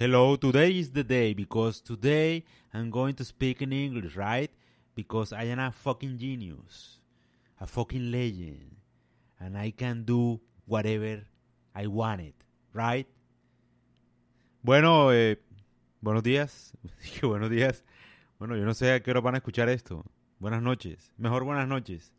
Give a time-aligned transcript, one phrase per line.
[0.00, 4.50] Hello, today is the day because today I'm going to speak in English, right?
[4.94, 6.98] Because I am a fucking genius,
[7.60, 8.76] a fucking legend,
[9.38, 11.26] and I can do whatever
[11.74, 12.34] I want it,
[12.72, 13.06] right?
[14.62, 15.36] Bueno, eh,
[16.00, 16.72] buenos días.
[17.20, 17.84] Buenos días.
[18.38, 20.02] Bueno, yo no sé a qué hora van a escuchar esto.
[20.38, 21.12] Buenas noches.
[21.18, 22.14] Mejor buenas noches.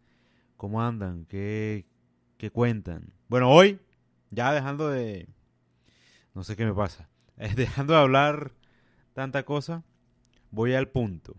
[0.55, 1.25] ¿Cómo andan?
[1.25, 1.87] ¿Qué,
[2.37, 3.11] qué cuentan?
[3.27, 3.79] Bueno, hoy,
[4.29, 5.27] ya dejando de...
[6.35, 7.10] No sé qué me pasa.
[7.43, 8.51] Eh, dejando de hablar
[9.13, 9.83] tanta cosa,
[10.51, 11.35] voy al punto.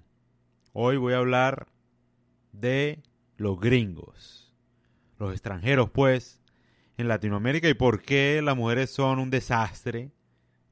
[0.73, 1.69] Hoy voy a hablar
[2.51, 3.05] de
[3.37, 4.52] los gringos.
[5.20, 6.41] Los extranjeros, pues,
[6.97, 10.11] en Latinoamérica y por qué las mujeres son un desastre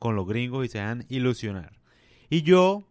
[0.01, 1.81] con los gringos y se dejan ilusionar.
[2.29, 2.89] Y yo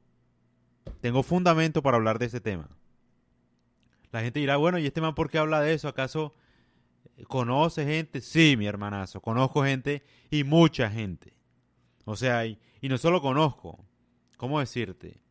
[1.02, 2.70] tengo fundamento para hablar de ese tema.
[4.14, 5.90] La gente dirá, bueno, ¿y este man por qué habla de eso?
[5.90, 6.34] ¿Acaso
[7.28, 8.22] conoce gente?
[8.22, 11.39] Sí, mi hermanazo, conozco gente y mucha gente.
[12.06, 13.86] O sea, y, y no solo conozco,
[14.38, 15.22] ¿cómo decirte?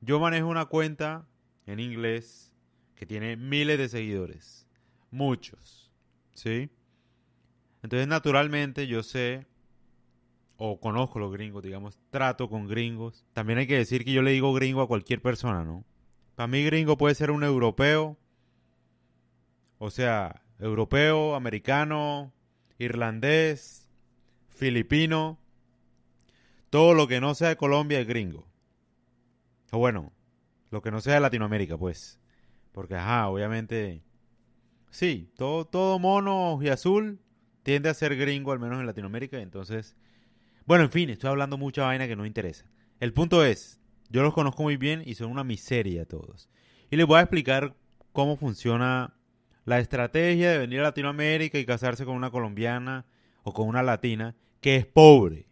[0.00, 1.26] Yo manejo una cuenta
[1.66, 2.54] en inglés
[2.94, 4.66] que tiene miles de seguidores.
[5.10, 5.90] Muchos.
[6.34, 6.70] ¿Sí?
[7.82, 9.46] Entonces, naturalmente, yo sé
[10.62, 13.24] o conozco los gringos, digamos, trato con gringos.
[13.32, 15.86] También hay que decir que yo le digo gringo a cualquier persona, ¿no?
[16.34, 18.18] Para mí gringo puede ser un europeo,
[19.78, 22.34] o sea, europeo, americano,
[22.78, 23.88] irlandés,
[24.48, 25.38] filipino,
[26.70, 28.46] todo lo que no sea de Colombia es gringo.
[29.72, 30.12] O bueno,
[30.70, 32.20] lo que no sea de Latinoamérica, pues.
[32.72, 34.02] Porque, ajá, obviamente,
[34.90, 37.20] sí, todo, todo mono y azul
[37.62, 39.96] tiende a ser gringo, al menos en Latinoamérica, entonces...
[40.66, 42.64] Bueno, en fin, estoy hablando mucha vaina que no interesa.
[43.00, 46.48] El punto es, yo los conozco muy bien y son una miseria todos.
[46.90, 47.74] Y les voy a explicar
[48.12, 49.16] cómo funciona
[49.64, 53.06] la estrategia de venir a Latinoamérica y casarse con una colombiana
[53.42, 55.49] o con una latina que es pobre.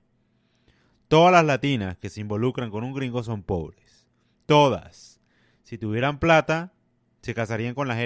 [1.08, 4.06] Todas las latinas que se involucran con un gringo son pobres.
[4.44, 5.20] Todas.
[5.62, 6.74] Si tuvieran plata,
[7.22, 7.96] se casarían con la,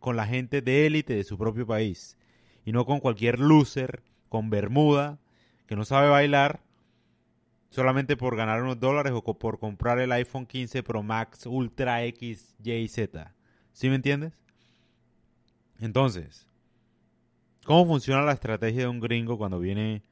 [0.00, 2.18] con la gente de élite de su propio país.
[2.64, 5.18] Y no con cualquier loser, con bermuda,
[5.66, 6.62] que no sabe bailar,
[7.70, 12.54] solamente por ganar unos dólares o por comprar el iPhone 15 Pro Max Ultra X,
[12.62, 13.34] Y, Z.
[13.72, 14.34] ¿Sí me entiendes?
[15.80, 16.46] Entonces,
[17.64, 20.02] ¿cómo funciona la estrategia de un gringo cuando viene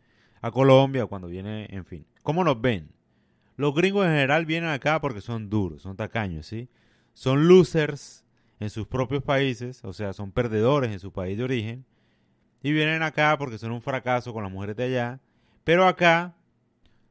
[0.40, 2.06] a Colombia cuando viene, en fin?
[2.22, 2.90] ¿Cómo nos ven?
[3.56, 6.68] Los gringos en general vienen acá porque son duros, son tacaños, ¿sí?
[7.12, 8.24] Son losers
[8.58, 11.84] en sus propios países, o sea, son perdedores en su país de origen,
[12.62, 15.20] y vienen acá porque son un fracaso con las mujeres de allá,
[15.64, 16.36] pero acá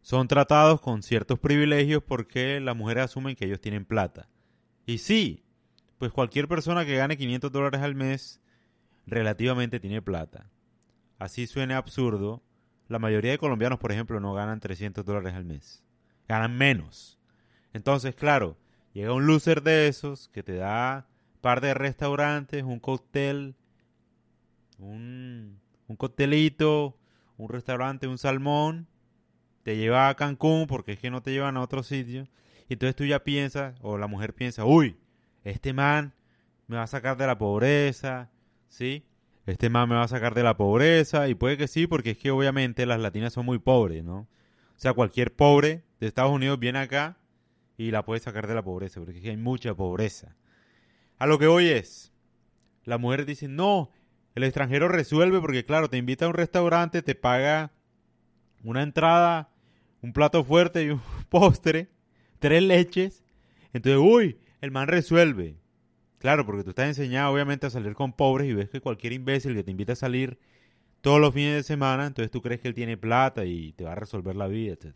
[0.02, 4.30] son tratados con ciertos privilegios porque las mujeres asumen que ellos tienen plata.
[4.86, 5.44] Y sí,
[5.98, 8.42] pues cualquier persona que gane 500 dólares al mes
[9.06, 10.50] relativamente tiene plata.
[11.18, 12.42] Así suene absurdo,
[12.90, 15.84] la mayoría de colombianos, por ejemplo, no ganan 300 dólares al mes.
[16.28, 17.20] Ganan menos.
[17.72, 18.58] Entonces, claro,
[18.94, 23.56] llega un loser de esos que te da un par de restaurantes, un cóctel,
[24.80, 26.98] un, un coctelito,
[27.38, 28.88] un restaurante, un salmón,
[29.64, 32.28] te lleva a Cancún porque es que no te llevan a otro sitio.
[32.68, 34.98] Y entonces tú ya piensas, o la mujer piensa, uy,
[35.44, 36.14] este man
[36.68, 38.32] me va a sacar de la pobreza,
[38.68, 39.04] ¿sí?
[39.50, 42.18] Este man me va a sacar de la pobreza y puede que sí, porque es
[42.18, 44.20] que obviamente las latinas son muy pobres, ¿no?
[44.20, 44.28] O
[44.82, 47.18] sea, cualquier pobre de Estados Unidos viene acá
[47.76, 50.36] y la puede sacar de la pobreza, porque es que hay mucha pobreza.
[51.18, 52.14] A lo que hoy es,
[52.84, 53.90] las mujeres dicen, no,
[54.36, 57.72] el extranjero resuelve porque claro, te invita a un restaurante, te paga
[58.64, 59.50] una entrada,
[60.02, 61.90] un plato fuerte y un postre,
[62.38, 63.24] tres leches.
[63.74, 65.58] Entonces, uy, el man resuelve.
[66.20, 69.56] Claro, porque tú estás enseñado obviamente a salir con pobres y ves que cualquier imbécil
[69.56, 70.38] que te invita a salir
[71.02, 73.94] todos los fines de semana, entonces tú crees que él tiene plata y te va
[73.94, 74.94] a resolver la vida, etc.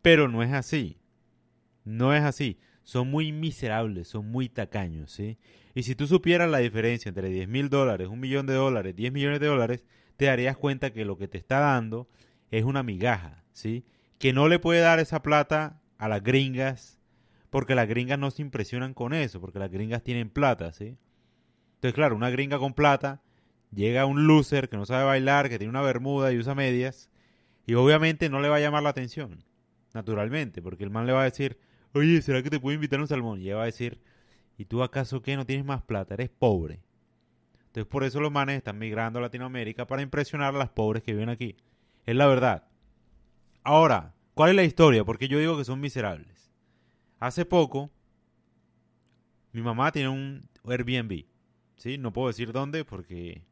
[0.00, 0.98] Pero no es así.
[1.84, 2.58] No es así.
[2.82, 5.36] Son muy miserables, son muy tacaños, ¿sí?
[5.74, 9.12] Y si tú supieras la diferencia entre 10 mil dólares, un millón de dólares, 10
[9.12, 9.84] millones de dólares,
[10.16, 12.08] te darías cuenta que lo que te está dando
[12.50, 13.84] es una migaja, ¿sí?
[14.18, 16.97] Que no le puede dar esa plata a las gringas
[17.50, 20.96] porque las gringas no se impresionan con eso, porque las gringas tienen plata, ¿sí?
[21.76, 23.22] Entonces, claro, una gringa con plata
[23.72, 27.10] llega a un loser que no sabe bailar, que tiene una bermuda y usa medias,
[27.66, 29.44] y obviamente no le va a llamar la atención,
[29.94, 31.58] naturalmente, porque el man le va a decir,
[31.92, 33.40] oye, ¿será que te puedo invitar un salmón?
[33.40, 34.00] Y ella va a decir,
[34.56, 35.36] ¿y tú acaso qué?
[35.36, 36.80] No tienes más plata, eres pobre.
[37.66, 41.12] Entonces, por eso los manes están migrando a Latinoamérica para impresionar a las pobres que
[41.12, 41.56] viven aquí.
[42.06, 42.66] Es la verdad.
[43.62, 45.04] Ahora, ¿cuál es la historia?
[45.04, 46.37] Porque yo digo que son miserables.
[47.18, 47.90] Hace poco,
[49.52, 51.24] mi mamá tiene un Airbnb.
[51.76, 51.98] ¿Sí?
[51.98, 53.44] No puedo decir dónde porque.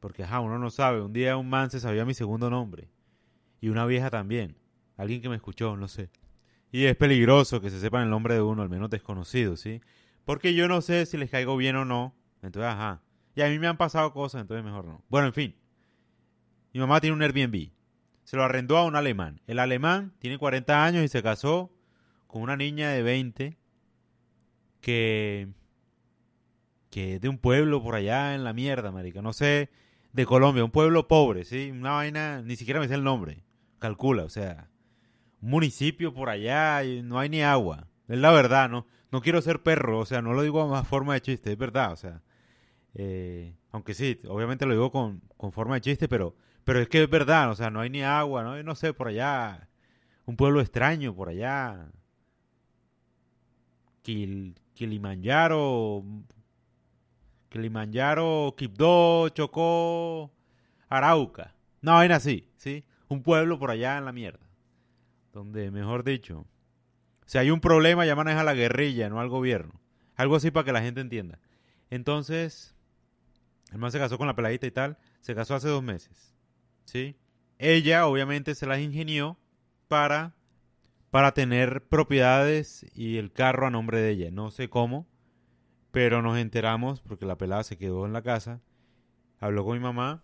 [0.00, 1.00] Porque, ajá, uno no sabe.
[1.02, 2.88] Un día un man se sabía mi segundo nombre.
[3.60, 4.56] Y una vieja también.
[4.96, 6.10] alguien que me escuchó, no sé.
[6.70, 9.80] Y es peligroso que se sepan el nombre de uno, al menos desconocido, ¿sí?
[10.24, 12.14] Porque yo no sé si les caigo bien o no.
[12.42, 13.02] Entonces, ajá.
[13.34, 15.02] Y a mí me han pasado cosas, entonces mejor no.
[15.08, 15.56] Bueno, en fin.
[16.72, 17.70] Mi mamá tiene un Airbnb.
[18.24, 19.40] Se lo arrendó a un alemán.
[19.46, 21.72] El alemán tiene 40 años y se casó
[22.28, 23.58] con una niña de 20
[24.80, 25.48] que
[26.90, 29.70] que es de un pueblo por allá en la mierda, marica, no sé,
[30.12, 31.70] de Colombia, un pueblo pobre, ¿sí?
[31.70, 33.44] Una vaina, ni siquiera me sé el nombre,
[33.78, 34.70] calcula, o sea,
[35.40, 38.86] un municipio por allá y no hay ni agua, es la verdad, ¿no?
[39.10, 41.92] No quiero ser perro, o sea, no lo digo más forma de chiste, es verdad,
[41.92, 42.22] o sea,
[42.94, 47.02] eh, aunque sí, obviamente lo digo con, con, forma de chiste, pero, pero es que
[47.02, 48.62] es verdad, o sea, no hay ni agua, ¿no?
[48.62, 49.68] no sé, por allá,
[50.24, 51.90] un pueblo extraño por allá,
[54.08, 56.02] Kil, Kilimanjaro,
[57.50, 60.32] Kilimanjaro, Quibdó, Chocó,
[60.88, 61.54] Arauca.
[61.82, 62.86] No, vaina así, ¿sí?
[63.08, 64.48] Un pueblo por allá en la mierda.
[65.34, 66.46] Donde, mejor dicho,
[67.26, 69.78] si hay un problema ya maneja la guerrilla, no al gobierno.
[70.16, 71.38] Algo así para que la gente entienda.
[71.90, 72.74] Entonces,
[73.72, 74.96] el man se casó con la peladita y tal.
[75.20, 76.34] Se casó hace dos meses.
[76.86, 77.14] ¿Sí?
[77.58, 79.36] Ella, obviamente, se las ingenió
[79.86, 80.34] para,
[81.10, 84.30] para tener propiedades y el carro a nombre de ella.
[84.30, 85.06] No sé cómo
[85.90, 88.60] pero nos enteramos, porque la pelada se quedó en la casa,
[89.40, 90.22] habló con mi mamá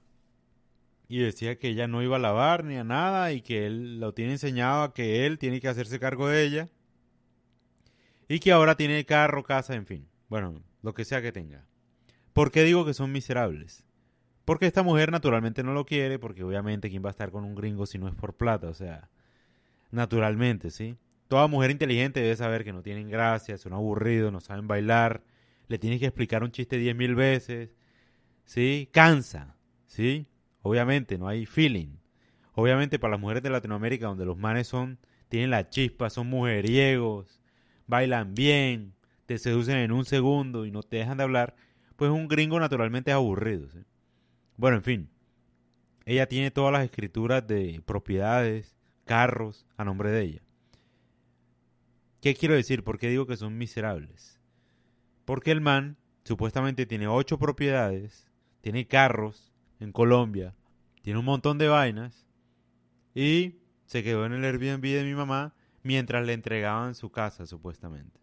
[1.08, 4.14] y decía que ella no iba a lavar ni a nada y que él lo
[4.14, 6.68] tiene enseñado a que él tiene que hacerse cargo de ella
[8.28, 10.08] y que ahora tiene carro, casa, en fin.
[10.28, 11.66] Bueno, lo que sea que tenga.
[12.32, 13.84] ¿Por qué digo que son miserables?
[14.44, 17.54] Porque esta mujer naturalmente no lo quiere, porque obviamente quién va a estar con un
[17.54, 19.10] gringo si no es por plata, o sea,
[19.94, 20.96] naturalmente, ¿sí?
[21.28, 25.22] Toda mujer inteligente debe saber que no tienen gracia, son aburridos, no saben bailar,
[25.68, 27.74] le tienes que explicar un chiste diez mil veces,
[28.44, 28.88] ¿sí?
[28.92, 29.56] Cansa,
[29.86, 30.26] ¿sí?
[30.62, 31.96] Obviamente, no hay feeling.
[32.52, 34.98] Obviamente para las mujeres de Latinoamérica, donde los manes son,
[35.28, 37.40] tienen la chispa, son mujeriegos,
[37.86, 38.94] bailan bien,
[39.26, 41.56] te seducen en un segundo y no te dejan de hablar,
[41.96, 43.80] pues un gringo naturalmente es aburrido, ¿sí?
[44.56, 45.10] Bueno, en fin,
[46.04, 50.42] ella tiene todas las escrituras de propiedades, carros, a nombre de ella.
[52.20, 52.84] ¿Qué quiero decir?
[52.84, 54.40] ¿Por qué digo que son miserables?
[55.24, 58.30] Porque el man supuestamente tiene ocho propiedades,
[58.60, 60.54] tiene carros en Colombia,
[61.02, 62.26] tiene un montón de vainas
[63.14, 68.18] y se quedó en el Airbnb de mi mamá mientras le entregaban su casa supuestamente.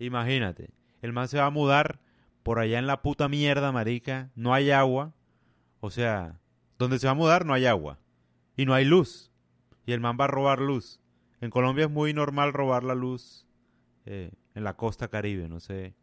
[0.00, 2.00] Imagínate, el man se va a mudar
[2.42, 5.14] por allá en la puta mierda, marica, no hay agua,
[5.80, 6.40] o sea,
[6.78, 8.00] donde se va a mudar no hay agua
[8.56, 9.32] y no hay luz
[9.86, 11.00] y el man va a robar luz.
[11.40, 13.46] En Colombia es muy normal robar la luz
[14.04, 15.94] eh, en la costa caribe, no sé.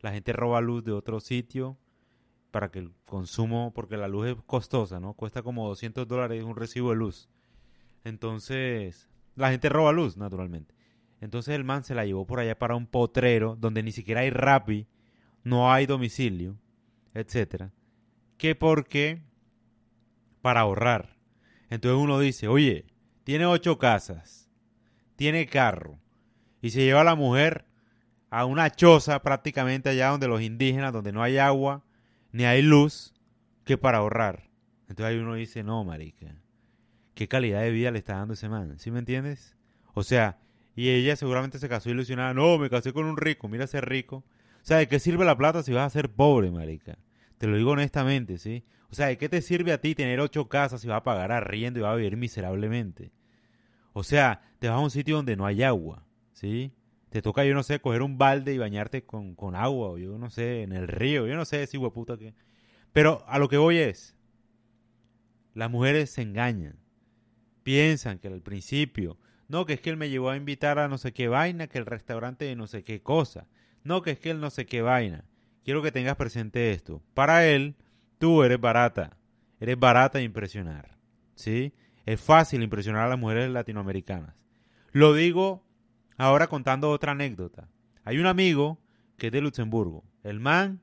[0.00, 1.78] La gente roba luz de otro sitio
[2.50, 5.14] para que el consumo, porque la luz es costosa, ¿no?
[5.14, 7.28] Cuesta como 200 dólares un recibo de luz.
[8.02, 10.74] Entonces, la gente roba luz, naturalmente.
[11.20, 14.30] Entonces el man se la llevó por allá para un potrero donde ni siquiera hay
[14.30, 14.86] rapi,
[15.44, 16.56] no hay domicilio,
[17.14, 17.72] etcétera.
[18.38, 19.22] Que porque
[20.40, 21.18] para ahorrar.
[21.68, 22.86] Entonces uno dice, oye,
[23.30, 24.50] tiene ocho casas,
[25.14, 26.00] tiene carro,
[26.60, 27.64] y se lleva a la mujer
[28.28, 31.84] a una choza prácticamente allá donde los indígenas, donde no hay agua,
[32.32, 33.14] ni hay luz,
[33.64, 34.50] que para ahorrar.
[34.88, 36.42] Entonces ahí uno dice, no, marica,
[37.14, 38.80] ¿qué calidad de vida le está dando ese man?
[38.80, 39.56] ¿Sí me entiendes?
[39.94, 40.40] O sea,
[40.74, 44.24] y ella seguramente se casó ilusionada, no, me casé con un rico, mira ser rico.
[44.56, 46.98] O sea, ¿de qué sirve la plata si vas a ser pobre, marica?
[47.38, 48.64] Te lo digo honestamente, ¿sí?
[48.90, 51.30] O sea, ¿de qué te sirve a ti tener ocho casas si vas a pagar
[51.30, 53.12] arriendo y vas a vivir miserablemente?
[53.92, 56.72] O sea, te vas a un sitio donde no hay agua, ¿sí?
[57.10, 60.30] Te toca, yo no sé, coger un balde y bañarte con, agua, o yo no
[60.30, 62.34] sé, en el río, yo no sé si hueputa que.
[62.92, 64.16] Pero a lo que voy es,
[65.54, 66.78] las mujeres se engañan.
[67.62, 69.18] Piensan que al principio,
[69.48, 71.78] no, que es que él me llevó a invitar a no sé qué vaina, que
[71.78, 73.48] el restaurante de no sé qué cosa.
[73.82, 75.24] No, que es que él no sé qué vaina.
[75.64, 77.02] Quiero que tengas presente esto.
[77.14, 77.74] Para él,
[78.18, 79.16] tú eres barata.
[79.58, 80.96] Eres barata de impresionar.
[81.34, 81.74] ¿Sí?
[82.10, 84.34] Es fácil impresionar a las mujeres latinoamericanas.
[84.92, 85.64] Lo digo
[86.20, 87.70] Ahora contando otra anécdota.
[88.04, 88.78] Hay un amigo
[89.16, 90.04] que es de Luxemburgo.
[90.22, 90.82] El man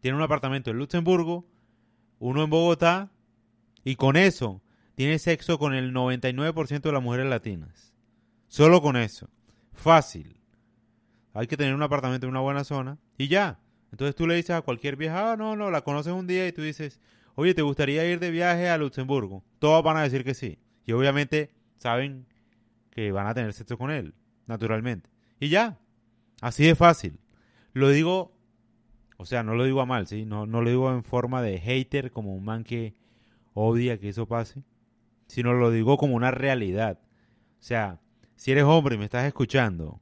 [0.00, 1.46] tiene un apartamento en Luxemburgo,
[2.18, 3.12] uno en Bogotá,
[3.84, 4.60] y con eso
[4.96, 7.94] tiene sexo con el 99% de las mujeres latinas.
[8.48, 9.30] Solo con eso.
[9.72, 10.40] Fácil.
[11.32, 13.60] Hay que tener un apartamento en una buena zona y ya.
[13.92, 16.52] Entonces tú le dices a cualquier vieja, ah, no, no, la conoces un día y
[16.52, 16.98] tú dices,
[17.34, 19.44] oye, ¿te gustaría ir de viaje a Luxemburgo?
[19.58, 20.58] Todos van a decir que sí.
[20.86, 22.26] Y obviamente saben
[22.90, 24.14] que van a tener sexo con él
[24.46, 25.08] naturalmente.
[25.38, 25.78] Y ya,
[26.40, 27.20] así de fácil.
[27.72, 28.32] Lo digo,
[29.16, 30.24] o sea, no lo digo a mal, ¿sí?
[30.24, 32.94] No, no lo digo en forma de hater, como un man que
[33.54, 34.64] odia que eso pase,
[35.26, 36.98] sino lo digo como una realidad.
[37.60, 38.00] O sea,
[38.34, 40.00] si eres hombre y me estás escuchando,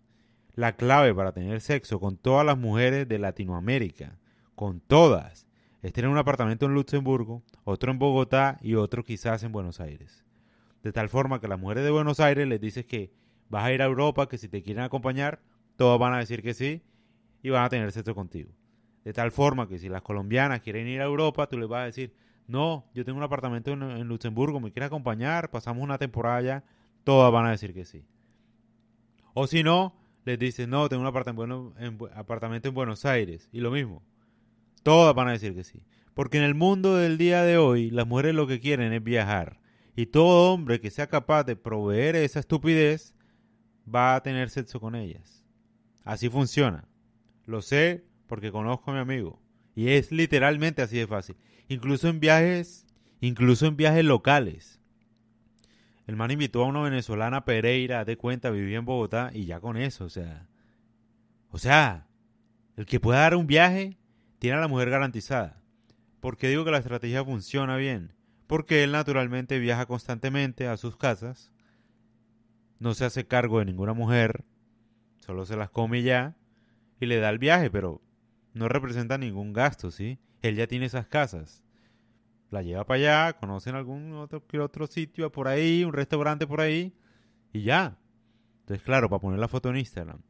[0.54, 4.18] la clave para tener sexo con todas las mujeres de Latinoamérica,
[4.54, 5.47] con todas,
[5.82, 10.24] es tener un apartamento en Luxemburgo, otro en Bogotá y otro quizás en Buenos Aires.
[10.82, 13.12] De tal forma que las mujeres de Buenos Aires les dices que
[13.48, 15.40] vas a ir a Europa, que si te quieren acompañar,
[15.76, 16.82] todas van a decir que sí
[17.42, 18.50] y van a tener sexo contigo.
[19.04, 21.86] De tal forma que si las colombianas quieren ir a Europa, tú les vas a
[21.86, 22.12] decir,
[22.46, 26.64] no, yo tengo un apartamento en, Luxemburgo, me quieres acompañar, pasamos una temporada allá,
[27.04, 28.04] todas van a decir que sí.
[29.34, 29.94] O si no,
[30.24, 33.48] les dices, no, tengo un apartamento en, apartamento en Buenos Aires.
[33.52, 34.02] Y lo mismo.
[34.82, 35.82] Todas van a decir que sí.
[36.14, 39.60] Porque en el mundo del día de hoy, las mujeres lo que quieren es viajar.
[39.94, 43.14] Y todo hombre que sea capaz de proveer esa estupidez
[43.92, 45.44] va a tener sexo con ellas.
[46.04, 46.88] Así funciona.
[47.46, 49.40] Lo sé porque conozco a mi amigo.
[49.74, 51.36] Y es literalmente así de fácil.
[51.68, 52.86] Incluso en viajes,
[53.20, 54.80] incluso en viajes locales.
[56.06, 59.76] El man invitó a una venezolana Pereira, de cuenta, vivía en Bogotá y ya con
[59.76, 60.48] eso, o sea.
[61.50, 62.08] O sea,
[62.76, 63.98] el que pueda dar un viaje
[64.38, 65.62] tiene a la mujer garantizada.
[66.20, 68.14] ¿Por qué digo que la estrategia funciona bien?
[68.46, 71.52] Porque él naturalmente viaja constantemente a sus casas,
[72.78, 74.44] no se hace cargo de ninguna mujer,
[75.18, 76.36] solo se las come ya
[77.00, 78.00] y le da el viaje, pero
[78.54, 80.18] no representa ningún gasto, ¿sí?
[80.42, 81.64] Él ya tiene esas casas
[82.50, 86.94] la lleva para allá, conocen algún otro, otro sitio por ahí, un restaurante por ahí,
[87.52, 87.98] y ya.
[88.60, 90.20] Entonces, claro, para poner la foto en Instagram.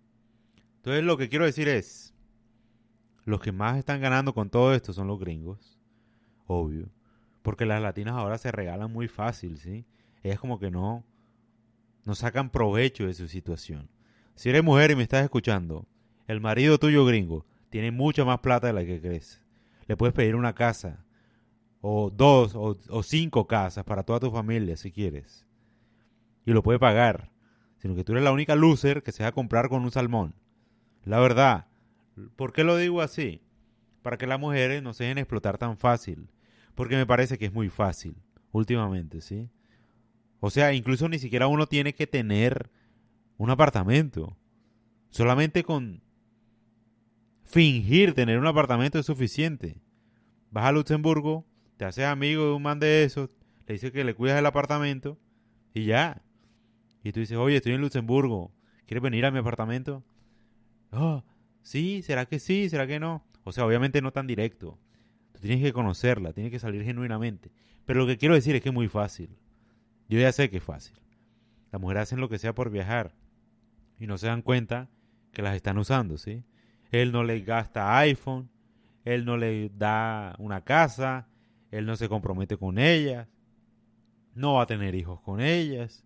[0.77, 2.15] Entonces, lo que quiero decir es,
[3.29, 5.79] los que más están ganando con todo esto son los gringos,
[6.47, 6.89] obvio.
[7.43, 9.87] Porque las latinas ahora se regalan muy fácil, ¿sí?
[10.23, 11.05] Es como que no,
[12.05, 13.91] no sacan provecho de su situación.
[14.35, 15.87] Si eres mujer y me estás escuchando,
[16.27, 19.43] el marido tuyo gringo tiene mucha más plata de la que crees.
[19.87, 21.05] Le puedes pedir una casa,
[21.81, 25.47] o dos o, cinco casas para toda tu familia si quieres.
[26.45, 27.31] Y lo puede pagar.
[27.77, 30.35] Sino que tú eres la única loser que se va a comprar con un salmón.
[31.05, 31.68] La verdad.
[32.37, 33.43] ¿Por qué lo digo así?
[34.03, 36.29] Para que las mujeres no se dejen explotar tan fácil.
[36.75, 38.17] Porque me parece que es muy fácil
[38.53, 39.51] últimamente, ¿sí?
[40.41, 42.71] O sea, incluso ni siquiera uno tiene que tener
[43.37, 44.37] un apartamento.
[45.11, 46.03] Solamente con
[47.45, 49.81] fingir tener un apartamento es suficiente.
[50.51, 51.47] Vas a Luxemburgo,
[51.77, 55.19] te haces amigo de un man de esos, le dices que le cuidas el apartamento
[55.75, 56.23] y ya.
[57.03, 58.53] Y tú dices, oye, estoy en Luxemburgo,
[58.87, 60.05] ¿quieres venir a mi apartamento?
[60.93, 61.25] Oh,
[61.69, 62.71] sí, ¿será que sí?
[62.71, 63.25] ¿Será que no?
[63.45, 64.79] O sea, obviamente no tan directo.
[65.33, 67.53] Tú tienes que conocerla, tienes que salir genuinamente.
[67.85, 69.37] Pero lo que quiero decir es que es muy fácil.
[70.09, 70.97] Yo ya sé que es fácil.
[71.71, 73.15] Las mujeres hacen lo que sea por viajar
[73.99, 74.89] y no se dan cuenta
[75.31, 76.43] que las están usando, ¿sí?
[76.91, 78.49] Él no le gasta iPhone,
[79.05, 81.29] él no le da una casa,
[81.71, 83.29] él no se compromete con ellas,
[84.35, 86.03] no va a tener hijos con ellas,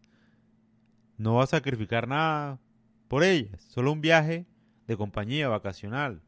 [1.19, 2.59] no va a sacrificar nada
[3.07, 4.47] por ellas, solo un viaje
[4.87, 6.23] de compañía vacacional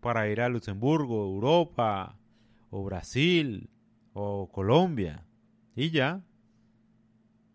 [0.00, 2.18] para ir a Luxemburgo, Europa,
[2.70, 3.70] o Brasil,
[4.12, 5.26] o Colombia,
[5.76, 6.24] y ya.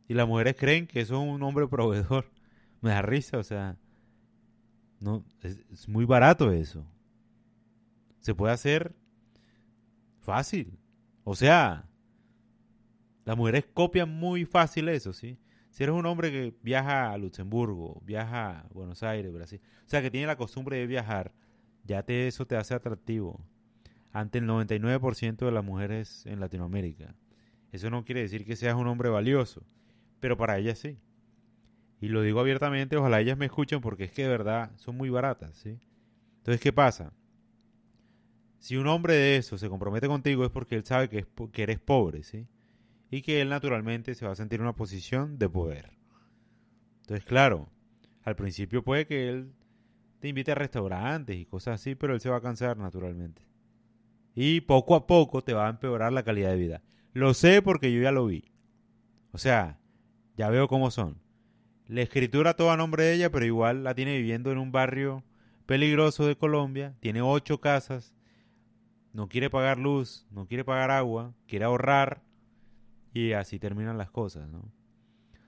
[0.08, 2.32] Y las mujeres creen que eso es un hombre proveedor.
[2.82, 3.77] Me da risa, o sea,
[5.00, 6.86] no, es muy barato eso.
[8.20, 8.96] Se puede hacer
[10.22, 10.79] fácil.
[11.24, 11.89] O sea,
[13.25, 15.38] las mujeres copian muy fácil eso, ¿sí?
[15.77, 20.01] Si eres un hombre que viaja a Luxemburgo, viaja a Buenos Aires, Brasil, o sea,
[20.01, 21.34] que tiene la costumbre de viajar,
[21.84, 23.46] ya te, eso te hace atractivo
[24.12, 27.13] ante el 99% de las mujeres en Latinoamérica.
[27.72, 29.67] Eso no quiere decir que seas un hombre valioso,
[30.19, 30.98] pero para ellas sí.
[32.01, 35.12] Y lo digo abiertamente, ojalá ellas me escuchen porque es que de verdad son muy
[35.12, 35.77] baratas, ¿sí?
[36.38, 37.13] Entonces, ¿qué pasa?
[38.57, 41.79] Si un hombre de eso se compromete contigo es porque él sabe que, que eres
[41.79, 42.48] pobre, ¿sí?
[43.09, 45.91] Y que él naturalmente se va a sentir en una posición de poder.
[47.01, 47.69] Entonces, claro,
[48.23, 49.53] al principio puede que él
[50.19, 53.41] te invite a restaurantes y cosas así, pero él se va a cansar naturalmente.
[54.35, 56.81] Y poco a poco te va a empeorar la calidad de vida.
[57.13, 58.51] Lo sé porque yo ya lo vi.
[59.31, 59.79] O sea,
[60.35, 61.21] ya veo cómo son.
[61.87, 65.23] La escritura todo a nombre de ella, pero igual la tiene viviendo en un barrio
[65.65, 66.95] peligroso de Colombia.
[66.99, 68.13] Tiene ocho casas
[69.17, 72.21] no quiere pagar luz, no quiere pagar agua, quiere ahorrar
[73.17, 74.71] y así terminan las cosas, ¿no?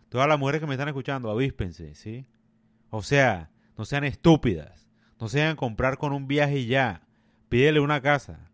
[0.10, 2.26] Todas las mujeres que me están escuchando, avíspense, ¿sí?
[2.90, 7.04] O sea, no sean estúpidas, no se comprar con un viaje y ya,
[7.48, 8.50] pídele una casa,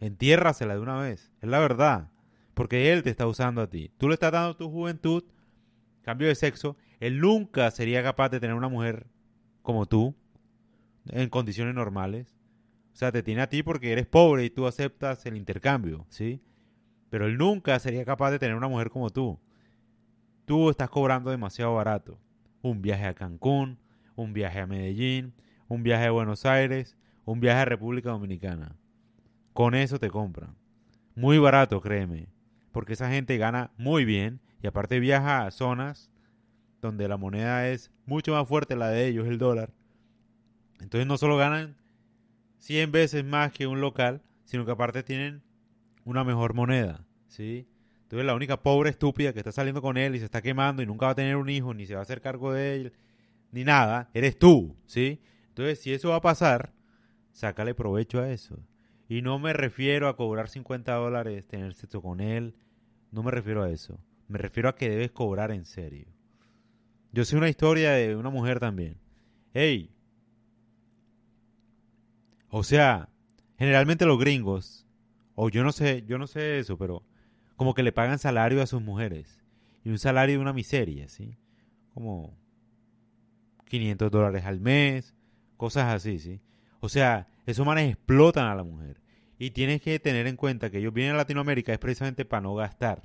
[0.00, 2.10] entiérrasela de una vez, es la verdad,
[2.54, 3.92] porque él te está usando a ti.
[3.98, 5.24] Tú le estás dando tu juventud,
[6.02, 9.06] cambio de sexo, él nunca sería capaz de tener una mujer
[9.62, 10.14] como tú,
[11.10, 12.34] en condiciones normales.
[12.94, 16.40] O sea, te tiene a ti porque eres pobre y tú aceptas el intercambio, ¿sí?
[17.10, 19.38] Pero él nunca sería capaz de tener una mujer como tú.
[20.44, 22.18] tú estás cobrando demasiado barato.
[22.62, 23.78] Un viaje a Cancún,
[24.16, 25.34] un viaje a Medellín,
[25.68, 28.76] un viaje a Buenos Aires, un viaje a República Dominicana.
[29.52, 30.56] Con eso te compran.
[31.14, 32.28] Muy barato, créeme.
[32.72, 36.10] Porque esa gente gana muy bien y aparte viaja a zonas
[36.80, 39.72] donde la moneda es mucho más fuerte la de ellos, el dólar.
[40.80, 41.76] Entonces no solo ganan
[42.58, 45.42] 100 veces más que un local, sino que aparte tienen
[46.08, 47.68] una mejor moneda, ¿sí?
[48.04, 50.86] Entonces la única pobre estúpida que está saliendo con él y se está quemando y
[50.86, 52.92] nunca va a tener un hijo, ni se va a hacer cargo de él,
[53.52, 55.20] ni nada, eres tú, ¿sí?
[55.48, 56.72] Entonces si eso va a pasar,
[57.32, 58.58] sácale provecho a eso.
[59.06, 62.54] Y no me refiero a cobrar 50 dólares, tener sexo con él,
[63.12, 64.00] no me refiero a eso.
[64.28, 66.06] Me refiero a que debes cobrar en serio.
[67.12, 68.98] Yo sé una historia de una mujer también.
[69.52, 69.94] Hey.
[72.48, 73.10] O sea,
[73.58, 74.86] generalmente los gringos,
[75.40, 77.04] o yo no sé, yo no sé eso, pero
[77.54, 79.40] como que le pagan salario a sus mujeres.
[79.84, 81.38] Y un salario de una miseria, ¿sí?
[81.94, 82.36] Como
[83.66, 85.14] 500 dólares al mes,
[85.56, 86.40] cosas así, ¿sí?
[86.80, 89.00] O sea, esos manes explotan a la mujer.
[89.38, 92.56] Y tienes que tener en cuenta que ellos vienen a Latinoamérica es precisamente para no
[92.56, 93.04] gastar,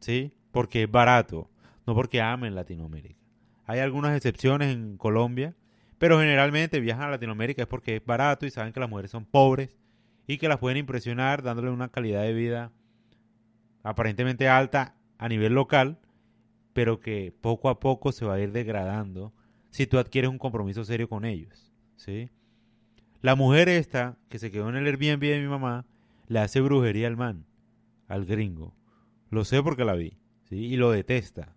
[0.00, 0.32] ¿sí?
[0.50, 1.50] Porque es barato,
[1.86, 3.20] no porque amen Latinoamérica.
[3.66, 5.54] Hay algunas excepciones en Colombia,
[5.98, 9.26] pero generalmente viajan a Latinoamérica es porque es barato y saben que las mujeres son
[9.26, 9.76] pobres
[10.26, 12.72] y que las pueden impresionar dándole una calidad de vida
[13.82, 15.98] aparentemente alta a nivel local,
[16.72, 19.32] pero que poco a poco se va a ir degradando
[19.70, 22.30] si tú adquieres un compromiso serio con ellos, ¿sí?
[23.20, 25.86] La mujer esta, que se quedó en el Airbnb de mi mamá,
[26.26, 27.46] le hace brujería al man,
[28.06, 28.76] al gringo.
[29.30, 30.56] Lo sé porque la vi, ¿sí?
[30.56, 31.56] Y lo detesta.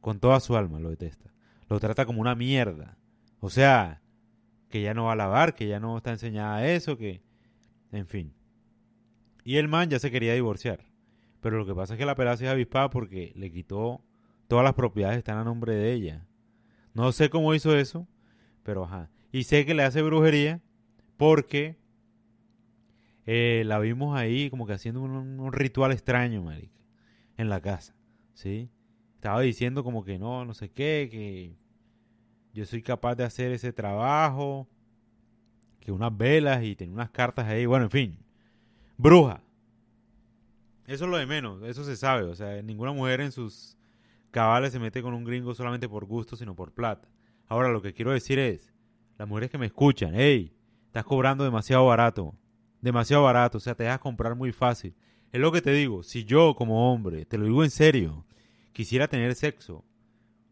[0.00, 1.32] Con toda su alma lo detesta.
[1.68, 2.98] Lo trata como una mierda.
[3.40, 4.02] O sea,
[4.68, 7.22] que ya no va a lavar, que ya no está enseñada a eso, que...
[7.92, 8.34] En fin.
[9.44, 10.86] Y el man ya se quería divorciar.
[11.40, 14.04] Pero lo que pasa es que la pelada se avispada porque le quitó
[14.48, 16.26] todas las propiedades están a nombre de ella.
[16.92, 18.08] No sé cómo hizo eso,
[18.62, 19.10] pero ajá.
[19.32, 20.60] Y sé que le hace brujería
[21.16, 21.78] porque
[23.26, 26.80] eh, la vimos ahí como que haciendo un, ritual extraño, marica,
[27.36, 27.94] en la casa,
[28.34, 28.70] ¿sí?
[29.14, 31.56] Estaba diciendo como que no, no sé qué, que
[32.52, 34.68] yo soy capaz de hacer ese trabajo,
[35.80, 38.18] que unas velas y tener unas cartas ahí, bueno, en fin,
[38.96, 39.42] bruja.
[40.86, 42.24] Eso es lo de menos, eso se sabe.
[42.24, 43.76] O sea, ninguna mujer en sus
[44.30, 47.08] cabales se mete con un gringo solamente por gusto, sino por plata.
[47.48, 48.72] Ahora, lo que quiero decir es,
[49.18, 50.52] las mujeres que me escuchan, hey,
[50.86, 52.34] estás cobrando demasiado barato.
[52.80, 54.94] Demasiado barato, o sea, te dejas comprar muy fácil.
[55.32, 58.24] Es lo que te digo, si yo como hombre, te lo digo en serio,
[58.72, 59.84] quisiera tener sexo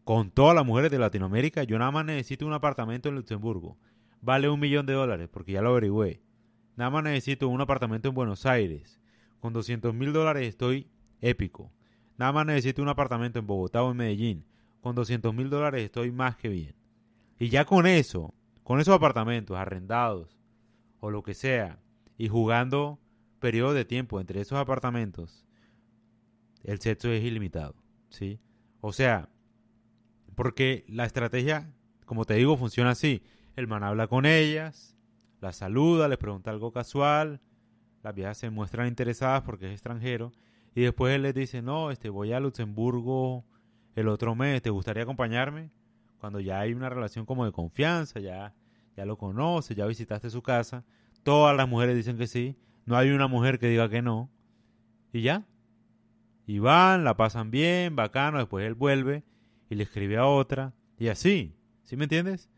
[0.03, 3.77] con todas las mujeres de Latinoamérica, yo nada más necesito un apartamento en Luxemburgo.
[4.21, 6.21] Vale un millón de dólares, porque ya lo averigüé.
[6.75, 8.99] Nada más necesito un apartamento en Buenos Aires
[9.39, 10.89] con 200 mil dólares estoy
[11.21, 11.71] épico.
[12.17, 14.45] Nada más necesito un apartamento en Bogotá o en Medellín.
[14.81, 16.75] Con 200 mil dólares estoy más que bien.
[17.37, 20.37] Y ya con eso, con esos apartamentos arrendados
[20.99, 21.79] o lo que sea,
[22.17, 22.99] y jugando
[23.39, 25.45] periodos de tiempo entre esos apartamentos,
[26.63, 27.75] el sexo es ilimitado.
[28.09, 28.41] ¿sí?
[28.81, 29.29] O sea,
[30.35, 31.73] porque la estrategia,
[32.05, 33.23] como te digo, funciona así.
[33.59, 34.95] El man habla con ellas,
[35.41, 37.41] las saluda, les pregunta algo casual,
[38.03, 40.31] las viejas se muestran interesadas porque es extranjero
[40.73, 43.43] y después él les dice, no, este, voy a Luxemburgo
[43.95, 45.71] el otro mes, ¿te gustaría acompañarme?
[46.19, 48.55] Cuando ya hay una relación como de confianza, ya,
[48.95, 50.85] ya lo conoces, ya visitaste su casa,
[51.23, 54.31] todas las mujeres dicen que sí, no hay una mujer que diga que no,
[55.11, 55.45] y ya.
[56.47, 59.25] Y van, la pasan bien, bacano, después él vuelve
[59.69, 62.49] y le escribe a otra, y así, ¿sí me entiendes?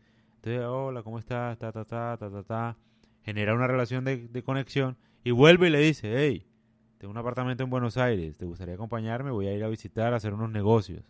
[0.44, 1.56] Entonces, hola, ¿cómo estás?
[1.56, 2.76] Ta, ta, ta, ta, ta, ta.
[3.22, 6.48] Genera una relación de, de conexión y vuelve y le dice, hey,
[6.98, 9.30] tengo un apartamento en Buenos Aires, ¿te gustaría acompañarme?
[9.30, 11.04] Voy a ir a visitar, a hacer unos negocios.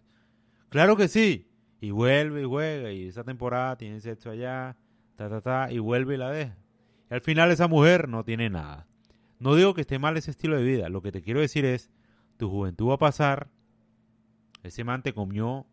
[0.68, 1.50] Claro que sí.
[1.80, 4.76] Y vuelve y juega, y esa temporada tiene sexo allá,
[5.16, 6.58] ta, ta, ta, y vuelve y la deja.
[7.10, 8.86] Y al final esa mujer no tiene nada.
[9.38, 11.90] No digo que esté mal ese estilo de vida, lo que te quiero decir es,
[12.36, 13.48] tu juventud va a pasar,
[14.62, 15.66] ese man te comió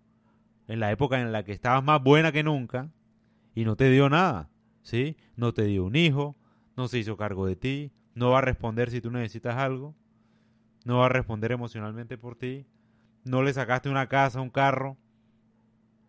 [0.70, 2.90] en la época en la que estabas más buena que nunca,
[3.60, 4.50] y no te dio nada,
[4.84, 5.18] ¿sí?
[5.36, 6.38] No te dio un hijo,
[6.78, 9.98] no se hizo cargo de ti, no va a responder si tú necesitas algo,
[10.86, 12.66] no va a responder emocionalmente por ti,
[13.26, 14.96] no le sacaste una casa, un carro,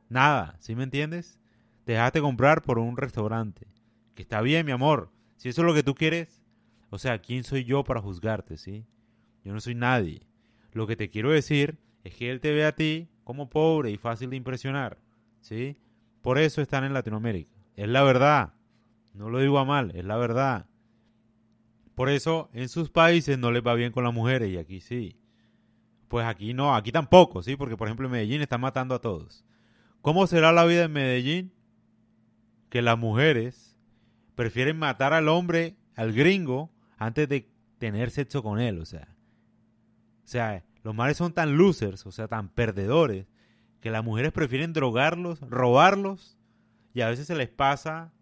[0.09, 1.41] nada, ¿sí me entiendes?
[1.83, 3.67] Te dejaste comprar por un restaurante,
[4.15, 6.45] que está bien, mi amor, si eso es lo que tú quieres,
[6.89, 8.87] o sea, ¿quién soy yo para juzgarte, sí?
[9.43, 10.23] Yo no soy nadie.
[10.73, 13.97] Lo que te quiero decir es que él te ve a ti como pobre y
[13.97, 14.99] fácil de impresionar,
[15.41, 15.77] ¿sí?
[16.23, 17.51] Por eso están en Latinoamérica.
[17.77, 18.55] Es la verdad.
[19.15, 20.67] No lo digo a mal, es la verdad.
[21.95, 25.21] Por eso en sus países no les va bien con las mujeres y aquí sí.
[26.09, 27.57] Pues aquí no, aquí tampoco, ¿sí?
[27.57, 29.45] Porque, por ejemplo, en Medellín están matando a todos.
[30.01, 31.53] ¿Cómo será la vida en Medellín?
[32.69, 33.77] Que las mujeres
[34.35, 39.15] prefieren matar al hombre, al gringo, antes de tener sexo con él, o sea.
[40.25, 43.27] O sea, los males son tan losers, o sea, tan perdedores,
[43.81, 46.39] que las mujeres prefieren drogarlos, robarlos,
[46.93, 48.13] y a veces se les pasa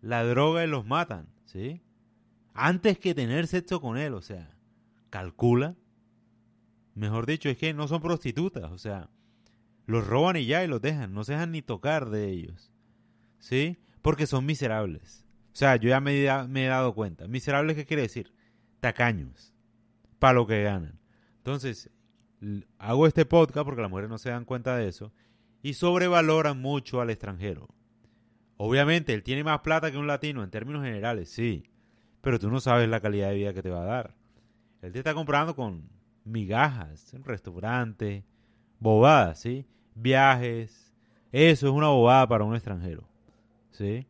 [0.00, 1.82] la droga y los matan, ¿sí?
[2.54, 4.56] Antes que tener sexo con él, o sea,
[5.10, 5.76] calcula.
[6.94, 9.10] Mejor dicho, es que no son prostitutas, o sea,
[9.86, 12.72] los roban y ya y los dejan, no se dejan ni tocar de ellos,
[13.38, 13.78] ¿sí?
[14.02, 15.26] Porque son miserables.
[15.52, 17.28] O sea, yo ya me, he dado cuenta.
[17.28, 18.32] Miserables, ¿qué quiere decir?
[18.80, 19.54] Tacaños,
[20.18, 20.98] para lo que ganan.
[21.38, 21.90] Entonces,
[22.78, 25.12] hago este podcast porque las mujeres no se dan cuenta de eso
[25.62, 27.68] y sobrevaloran mucho al extranjero.
[28.56, 31.64] Obviamente, él tiene más plata que un latino en términos generales, sí,
[32.20, 34.14] pero tú no sabes la calidad de vida que te va a dar.
[34.82, 35.88] Él te está comprando con
[36.24, 38.24] migajas, un restaurante,
[38.78, 39.66] bobadas, ¿sí?
[39.94, 40.94] Viajes.
[41.32, 43.08] Eso es una bobada para un extranjero,
[43.70, 44.06] ¿sí?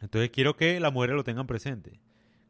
[0.00, 2.00] Entonces quiero que las mujeres lo tengan presente.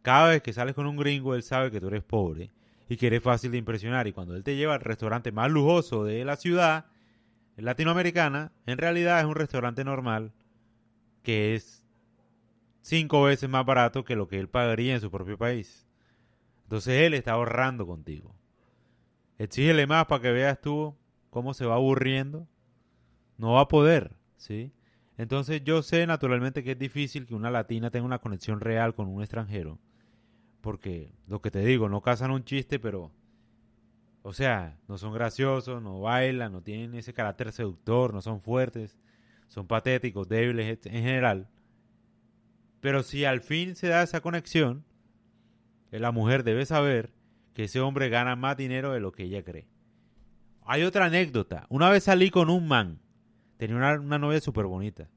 [0.03, 2.51] Cada vez que sales con un gringo, él sabe que tú eres pobre
[2.89, 4.07] y que eres fácil de impresionar.
[4.07, 6.87] Y cuando él te lleva al restaurante más lujoso de la ciudad
[7.57, 10.33] latinoamericana, en realidad es un restaurante normal
[11.23, 11.85] que es
[12.83, 15.87] cinco veces más barato que lo que él pagaría en su propio país.
[16.65, 18.35] Entonces él está ahorrando contigo.
[19.39, 20.95] Exígele más para que veas tú
[21.31, 22.47] cómo se va aburriendo.
[23.39, 24.73] No va a poder, ¿sí?
[25.17, 29.09] Entonces yo sé naturalmente que es difícil que una latina tenga una conexión real con
[29.09, 29.79] un extranjero.
[30.65, 33.13] Porque lo que te digo, no cazan un chiste, pero...
[34.23, 38.99] O sea, no son graciosos, no bailan, no tienen ese carácter seductor, no son fuertes,
[39.49, 41.51] son patéticos, débiles en general.
[42.81, 44.87] Pero si al fin se da esa conexión,
[45.93, 47.13] eh, la mujer debe saber
[47.53, 49.69] que ese hombre gana más dinero de lo que ella cree.
[50.63, 51.67] Hay otra anécdota.
[51.69, 53.01] Una vez salí con un man.
[53.59, 55.11] Tenía una, una novia súper bonita.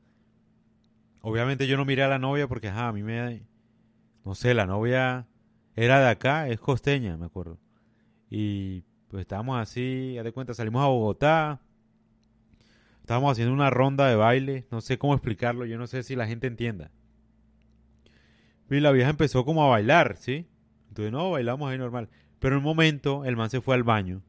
[1.21, 3.47] Obviamente yo no miré a la novia porque, ajá, a mí me...
[4.25, 5.25] No sé, la novia
[5.77, 7.59] era de acá, es costeña, me acuerdo.
[8.29, 11.61] Y pues estábamos así, ya de cuenta, salimos a Bogotá.
[13.01, 16.27] Estábamos haciendo una ronda de baile, no sé cómo explicarlo, yo no sé si la
[16.27, 16.91] gente entienda.
[18.69, 20.47] Y la vieja empezó como a bailar, ¿sí?
[20.89, 22.09] Entonces, no, bailamos ahí normal.
[22.39, 24.23] Pero en un momento el man se fue al baño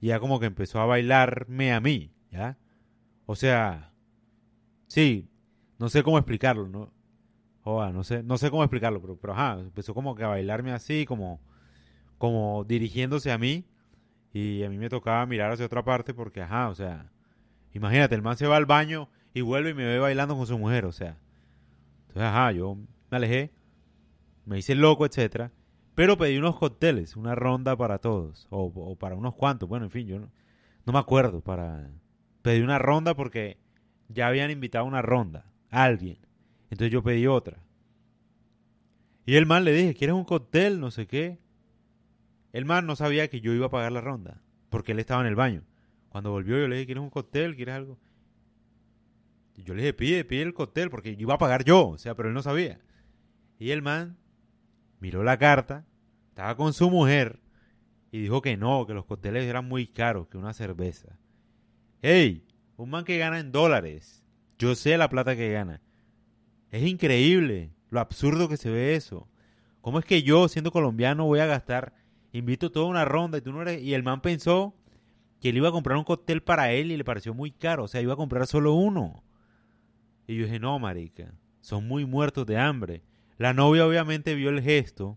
[0.00, 2.58] y ya como que empezó a bailarme a mí, ¿ya?
[3.26, 3.92] O sea,
[4.86, 5.28] sí,
[5.78, 6.92] no sé cómo explicarlo, ¿no?
[7.92, 11.04] No sé, no sé cómo explicarlo, pero, pero ajá, empezó como que a bailarme así,
[11.04, 11.40] como,
[12.16, 13.64] como dirigiéndose a mí,
[14.32, 17.10] y a mí me tocaba mirar hacia otra parte porque, ajá, o sea,
[17.72, 20.58] imagínate, el man se va al baño y vuelve y me ve bailando con su
[20.58, 21.18] mujer, o sea.
[22.08, 22.76] Entonces, ajá, yo
[23.10, 23.52] me alejé,
[24.44, 25.52] me hice loco, etcétera,
[25.94, 30.06] pero pedí unos cócteles, una ronda para todos, o, para unos cuantos, bueno, en fin,
[30.06, 30.30] yo no,
[30.86, 31.90] no me acuerdo, para...
[32.42, 33.58] Pedí una ronda porque
[34.08, 36.18] ya habían invitado una ronda, a alguien.
[36.70, 37.62] Entonces yo pedí otra.
[39.26, 40.80] Y el man le dije, ¿quieres un cóctel?
[40.80, 41.38] No sé qué.
[42.52, 45.26] El man no sabía que yo iba a pagar la ronda, porque él estaba en
[45.26, 45.64] el baño.
[46.08, 47.54] Cuando volvió yo le dije, ¿quieres un cóctel?
[47.54, 47.98] ¿Quieres algo?
[49.56, 52.28] Yo le dije, pide, pide el cóctel, porque iba a pagar yo, o sea, pero
[52.28, 52.80] él no sabía.
[53.58, 54.16] Y el man
[55.00, 55.84] miró la carta,
[56.28, 57.40] estaba con su mujer,
[58.10, 61.18] y dijo que no, que los cócteles eran muy caros, que una cerveza.
[62.00, 62.46] ¡Ey!
[62.76, 64.24] Un man que gana en dólares.
[64.58, 65.82] Yo sé la plata que gana.
[66.70, 69.28] Es increíble lo absurdo que se ve eso.
[69.80, 71.94] ¿Cómo es que yo, siendo colombiano, voy a gastar,
[72.32, 73.82] invito toda una ronda y tú no eres...
[73.82, 74.74] Y el man pensó
[75.40, 77.84] que él iba a comprar un cóctel para él y le pareció muy caro.
[77.84, 79.22] O sea, iba a comprar solo uno.
[80.26, 83.02] Y yo dije, no, marica, son muy muertos de hambre.
[83.38, 85.16] La novia obviamente vio el gesto,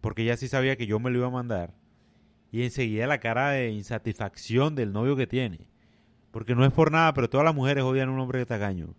[0.00, 1.74] porque ella sí sabía que yo me lo iba a mandar.
[2.52, 5.68] Y enseguida la cara de insatisfacción del novio que tiene.
[6.30, 8.94] Porque no es por nada, pero todas las mujeres odian a un hombre de tacaño.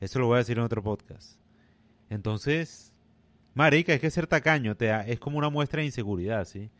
[0.00, 1.41] Eso lo voy a decir en otro podcast.
[2.12, 2.92] Entonces,
[3.54, 6.70] marica, es que ser tacaño te es como una muestra de inseguridad, ¿sí?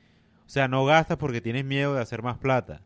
[0.45, 2.83] O sea, no gastas porque tienes miedo de hacer más plata,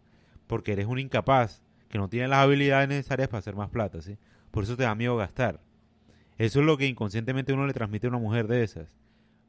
[0.46, 4.16] porque eres un incapaz que no tiene las habilidades necesarias para hacer más plata, ¿sí?
[4.52, 5.60] Por eso te da miedo gastar.
[6.38, 8.96] Eso es lo que inconscientemente uno le transmite a una mujer de esas.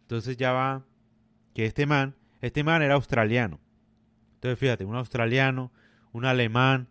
[0.01, 0.83] Entonces ya va
[1.53, 3.59] que este man, este man era australiano.
[4.35, 5.71] Entonces fíjate, un australiano,
[6.13, 6.87] un alemán,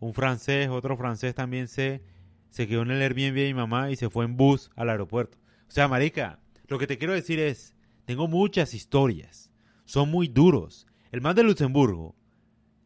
[0.00, 2.00] un francés, otro francés también se,
[2.48, 5.41] se quedó en el Airbnb de mi mamá y se fue en bus al aeropuerto.
[5.72, 9.50] O sea, marica, lo que te quiero decir es, tengo muchas historias.
[9.86, 10.86] Son muy duros.
[11.10, 12.14] El man de Luxemburgo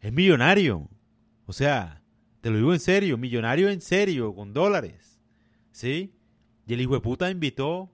[0.00, 0.88] es millonario.
[1.46, 2.04] O sea,
[2.42, 5.20] te lo digo en serio, millonario en serio, con dólares.
[5.72, 6.14] ¿Sí?
[6.64, 7.90] Y el hijo de puta invitó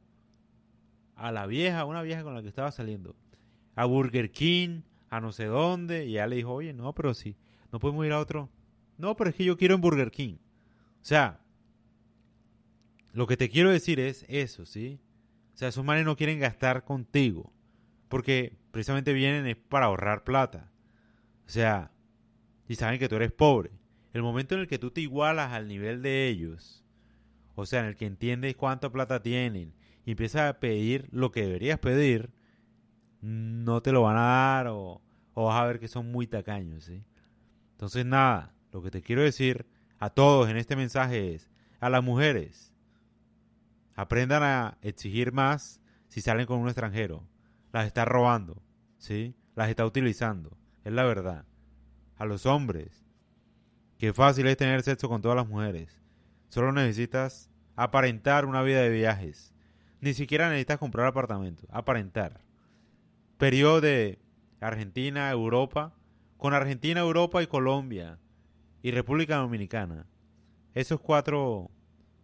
[1.17, 3.17] a la vieja, una vieja con la que estaba saliendo,
[3.75, 6.05] a Burger King, a no sé dónde.
[6.05, 7.35] Y ella le dijo, oye, no, pero sí,
[7.73, 8.51] no podemos ir a otro.
[8.99, 10.35] No, pero es que yo quiero en Burger King.
[10.35, 11.42] O sea,
[13.13, 15.01] lo que te quiero decir es eso, ¿sí?
[15.55, 17.53] O sea, esos manes no quieren gastar contigo.
[18.09, 20.71] Porque precisamente vienen para ahorrar plata.
[21.47, 21.93] O sea,
[22.69, 23.71] y saben que tú eres pobre.
[24.13, 26.85] El momento en el que tú te igualas al nivel de ellos,
[27.55, 31.43] o sea, en el que entiendes cuánta plata tienen y empiezas a pedir lo que
[31.43, 32.31] deberías pedir,
[33.21, 35.01] no te lo van a dar o,
[35.35, 37.05] o vas a ver que son muy tacaños, ¿sí?
[37.73, 39.67] Entonces, nada, lo que te quiero decir
[39.99, 42.72] a todos en este mensaje es, a las mujeres,
[44.03, 47.25] aprendan a exigir más si salen con un extranjero.
[47.73, 48.61] Las está robando,
[48.99, 49.35] ¿sí?
[49.55, 51.45] Las está utilizando, es la verdad.
[52.17, 53.05] A los hombres,
[53.99, 56.01] qué fácil es tener sexo con todas las mujeres.
[56.49, 59.55] Solo necesitas aparentar una vida de viajes.
[60.01, 62.41] Ni siquiera necesitas comprar apartamento, aparentar.
[63.39, 64.19] Periodo de
[64.61, 65.95] Argentina, Europa,
[66.37, 68.19] con Argentina, Europa y Colombia
[68.83, 70.07] y República Dominicana.
[70.75, 71.71] Esos cuatro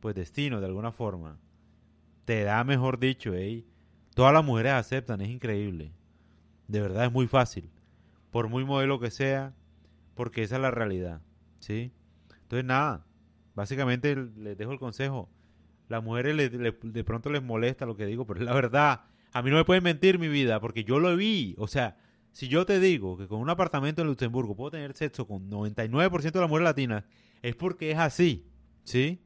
[0.01, 1.38] pues destinos de alguna forma
[2.29, 3.64] te da mejor dicho, ¿eh?
[4.14, 5.95] Todas las mujeres aceptan, es increíble.
[6.67, 7.71] De verdad es muy fácil.
[8.31, 9.55] Por muy modelo que sea,
[10.14, 11.23] porque esa es la realidad,
[11.59, 11.91] ¿sí?
[12.43, 13.07] Entonces nada,
[13.55, 15.31] básicamente les dejo el consejo.
[15.88, 19.05] Las mujeres de pronto les molesta lo que digo, pero es la verdad.
[19.33, 21.55] A mí no me pueden mentir mi vida, porque yo lo vi.
[21.57, 21.97] O sea,
[22.33, 26.31] si yo te digo que con un apartamento en Luxemburgo puedo tener sexo con 99%
[26.31, 27.05] de las mujeres latinas,
[27.41, 28.47] es porque es así,
[28.85, 29.19] ¿sí?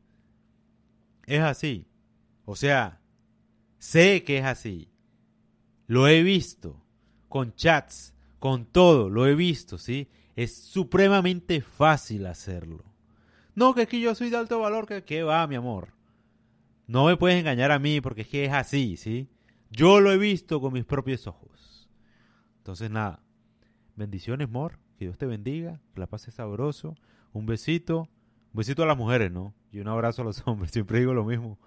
[1.26, 1.88] Es así.
[2.52, 3.00] O sea,
[3.78, 4.92] sé que es así.
[5.86, 6.84] Lo he visto.
[7.30, 10.10] Con chats, con todo, lo he visto, ¿sí?
[10.36, 12.84] Es supremamente fácil hacerlo.
[13.54, 15.94] No, que es que yo soy de alto valor, que, que va, mi amor.
[16.86, 19.30] No me puedes engañar a mí porque es que es así, ¿sí?
[19.70, 21.88] Yo lo he visto con mis propios ojos.
[22.58, 23.22] Entonces, nada.
[23.96, 24.78] Bendiciones, amor.
[24.98, 25.80] Que Dios te bendiga.
[25.94, 26.96] Que la pases sabroso.
[27.32, 28.10] Un besito.
[28.52, 29.54] Un besito a las mujeres, ¿no?
[29.72, 30.70] Y un abrazo a los hombres.
[30.70, 31.58] Siempre digo lo mismo.